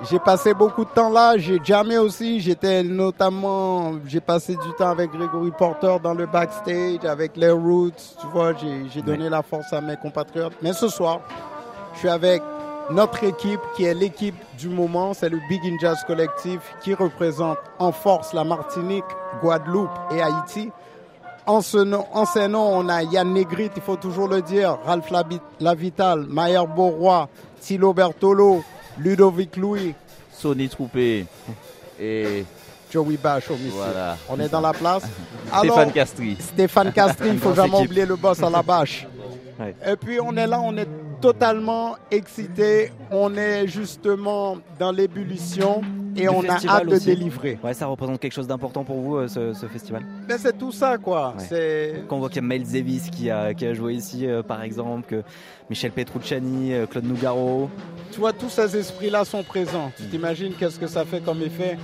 [0.10, 4.90] J'ai passé beaucoup de temps là, j'ai jamais aussi, j'étais notamment, j'ai passé du temps
[4.90, 9.44] avec Grégory Porter dans le backstage, avec les Roots, tu vois, j'ai j'ai donné la
[9.44, 10.54] force à mes compatriotes.
[10.62, 11.20] Mais ce soir,
[11.94, 12.42] je suis avec
[12.92, 17.58] notre équipe qui est l'équipe du moment, c'est le Big in Jazz Collectif qui représente
[17.78, 19.06] en force la Martinique,
[19.42, 20.72] Guadeloupe et Haïti.
[21.46, 24.78] En ce nom, en ces noms, on a Yann Negrit, il faut toujours le dire,
[24.86, 25.10] Ralph
[25.60, 27.28] Lavital, Mayer Beauroy,
[27.62, 28.64] Thilo Bertolo,
[29.00, 29.96] Ludovic Louis,
[30.32, 31.26] Sonny Troupé
[32.00, 32.46] et
[32.92, 33.72] Joey Bash au missile.
[33.76, 34.18] Voilà.
[34.30, 35.04] On est dans la place.
[35.58, 36.38] Stéphane Castry.
[36.40, 37.86] Stéphane Castry, il faut jamais équipe.
[37.86, 39.08] oublier le boss à la bâche.
[39.60, 39.76] Ouais.
[39.86, 40.88] Et puis on est là, on est
[41.20, 42.92] totalement excité.
[43.12, 45.82] On est justement dans l'ébullition
[46.16, 47.60] et on a hâte de délivrer.
[47.64, 50.04] Ouais, ça représente quelque chose d'important pour vous, euh, ce, ce festival?
[50.28, 51.36] Mais c'est tout ça, quoi.
[51.38, 51.44] Ouais.
[51.48, 54.26] C'est Quand on voit qu'il y a Miles Davis qui a, qui a joué ici,
[54.26, 55.24] euh, par exemple, que
[55.70, 57.70] Michel Petrucciani, euh, Claude Nougaro.
[58.12, 59.92] Tu vois, tous ces esprits-là sont présents.
[59.98, 61.78] Tu t'imagines qu'est-ce que ça fait comme effet?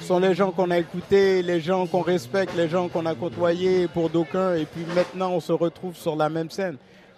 [0.00, 3.14] Ce sont les gens qu'on a écoutés, les gens qu'on respecte, les gens qu'on a
[3.14, 4.54] côtoyés pour d'aucuns.
[4.54, 6.76] Et puis maintenant, on se retrouve sur la même scène.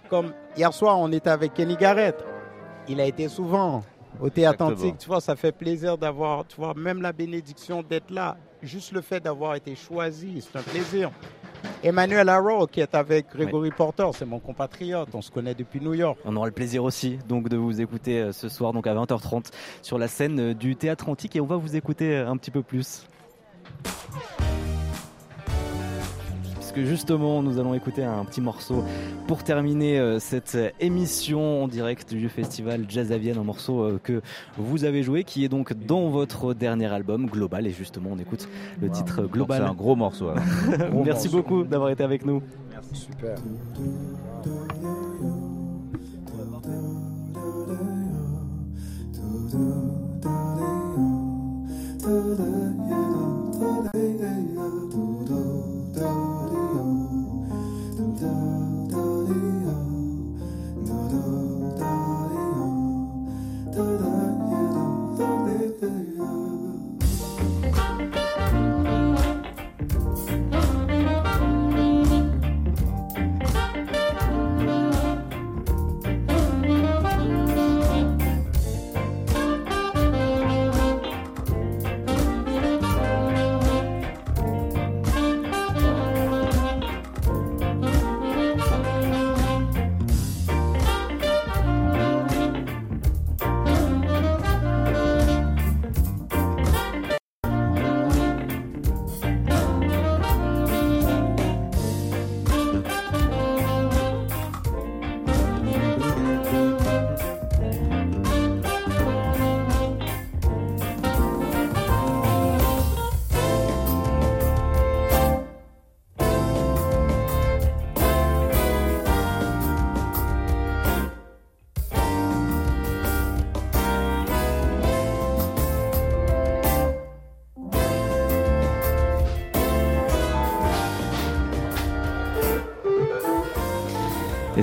[0.08, 2.16] Comme hier soir, on était avec Kenny Garrett.
[2.88, 3.82] Il a été souvent
[4.20, 4.88] au Théâtre Exactement.
[4.88, 4.98] Antique.
[4.98, 8.36] Tu vois, ça fait plaisir d'avoir, tu vois, même la bénédiction d'être là.
[8.62, 11.10] Juste le fait d'avoir été choisi, c'est un plaisir.
[11.82, 15.08] Emmanuel Harrow, qui est avec Gregory Porter, c'est mon compatriote.
[15.12, 16.18] On se connaît depuis New York.
[16.24, 19.50] On aura le plaisir aussi donc de vous écouter euh, ce soir donc à 20h30
[19.82, 22.50] sur la scène euh, du théâtre antique et on va vous écouter euh, un petit
[22.50, 23.06] peu plus.
[26.74, 28.82] Puisque justement nous allons écouter un petit morceau
[29.28, 34.00] pour terminer euh, cette émission en direct du festival Jazz à Vienne, un morceau euh,
[34.02, 34.22] que
[34.58, 38.48] vous avez joué qui est donc dans votre dernier album Global et justement on écoute
[38.82, 39.62] le titre Global.
[39.62, 40.30] C'est un gros morceau.
[40.90, 41.42] Gros Merci morceau.
[41.42, 42.42] beaucoup d'avoir été avec nous.
[42.92, 43.36] Super.
[50.24, 50.73] Thank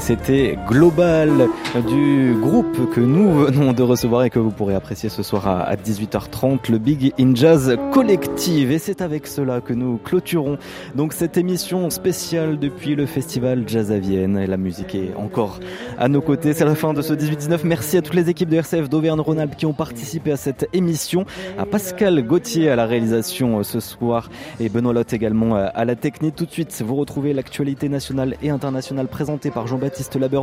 [0.02, 1.48] c'était Global
[1.88, 5.76] du groupe que nous venons de recevoir et que vous pourrez apprécier ce soir à
[5.76, 8.72] 18h30, le Big in Jazz Collective.
[8.72, 10.58] Et c'est avec cela que nous clôturons
[10.96, 14.40] donc cette émission spéciale depuis le festival Jazz à Vienne.
[14.40, 15.60] Et la musique est encore
[16.00, 16.54] à nos côtés.
[16.54, 17.60] C'est la fin de ce 18-19.
[17.64, 21.26] Merci à toutes les équipes de RCF d'Auvergne-Rhône-Alpes qui ont participé à cette émission.
[21.60, 26.36] À Pascal Gauthier à la réalisation ce soir et Benoît Lotte également à la technique.
[26.36, 29.91] Tout de suite, vous retrouvez l'actualité nationale et internationale présentée par Jean-Baptiste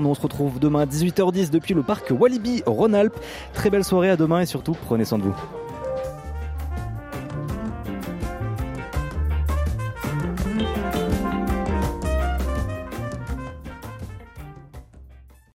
[0.09, 3.18] On se retrouve demain à 18h10 depuis le parc Walibi Rhône-Alpes.
[3.55, 5.34] Très belle soirée à demain et surtout prenez soin de vous.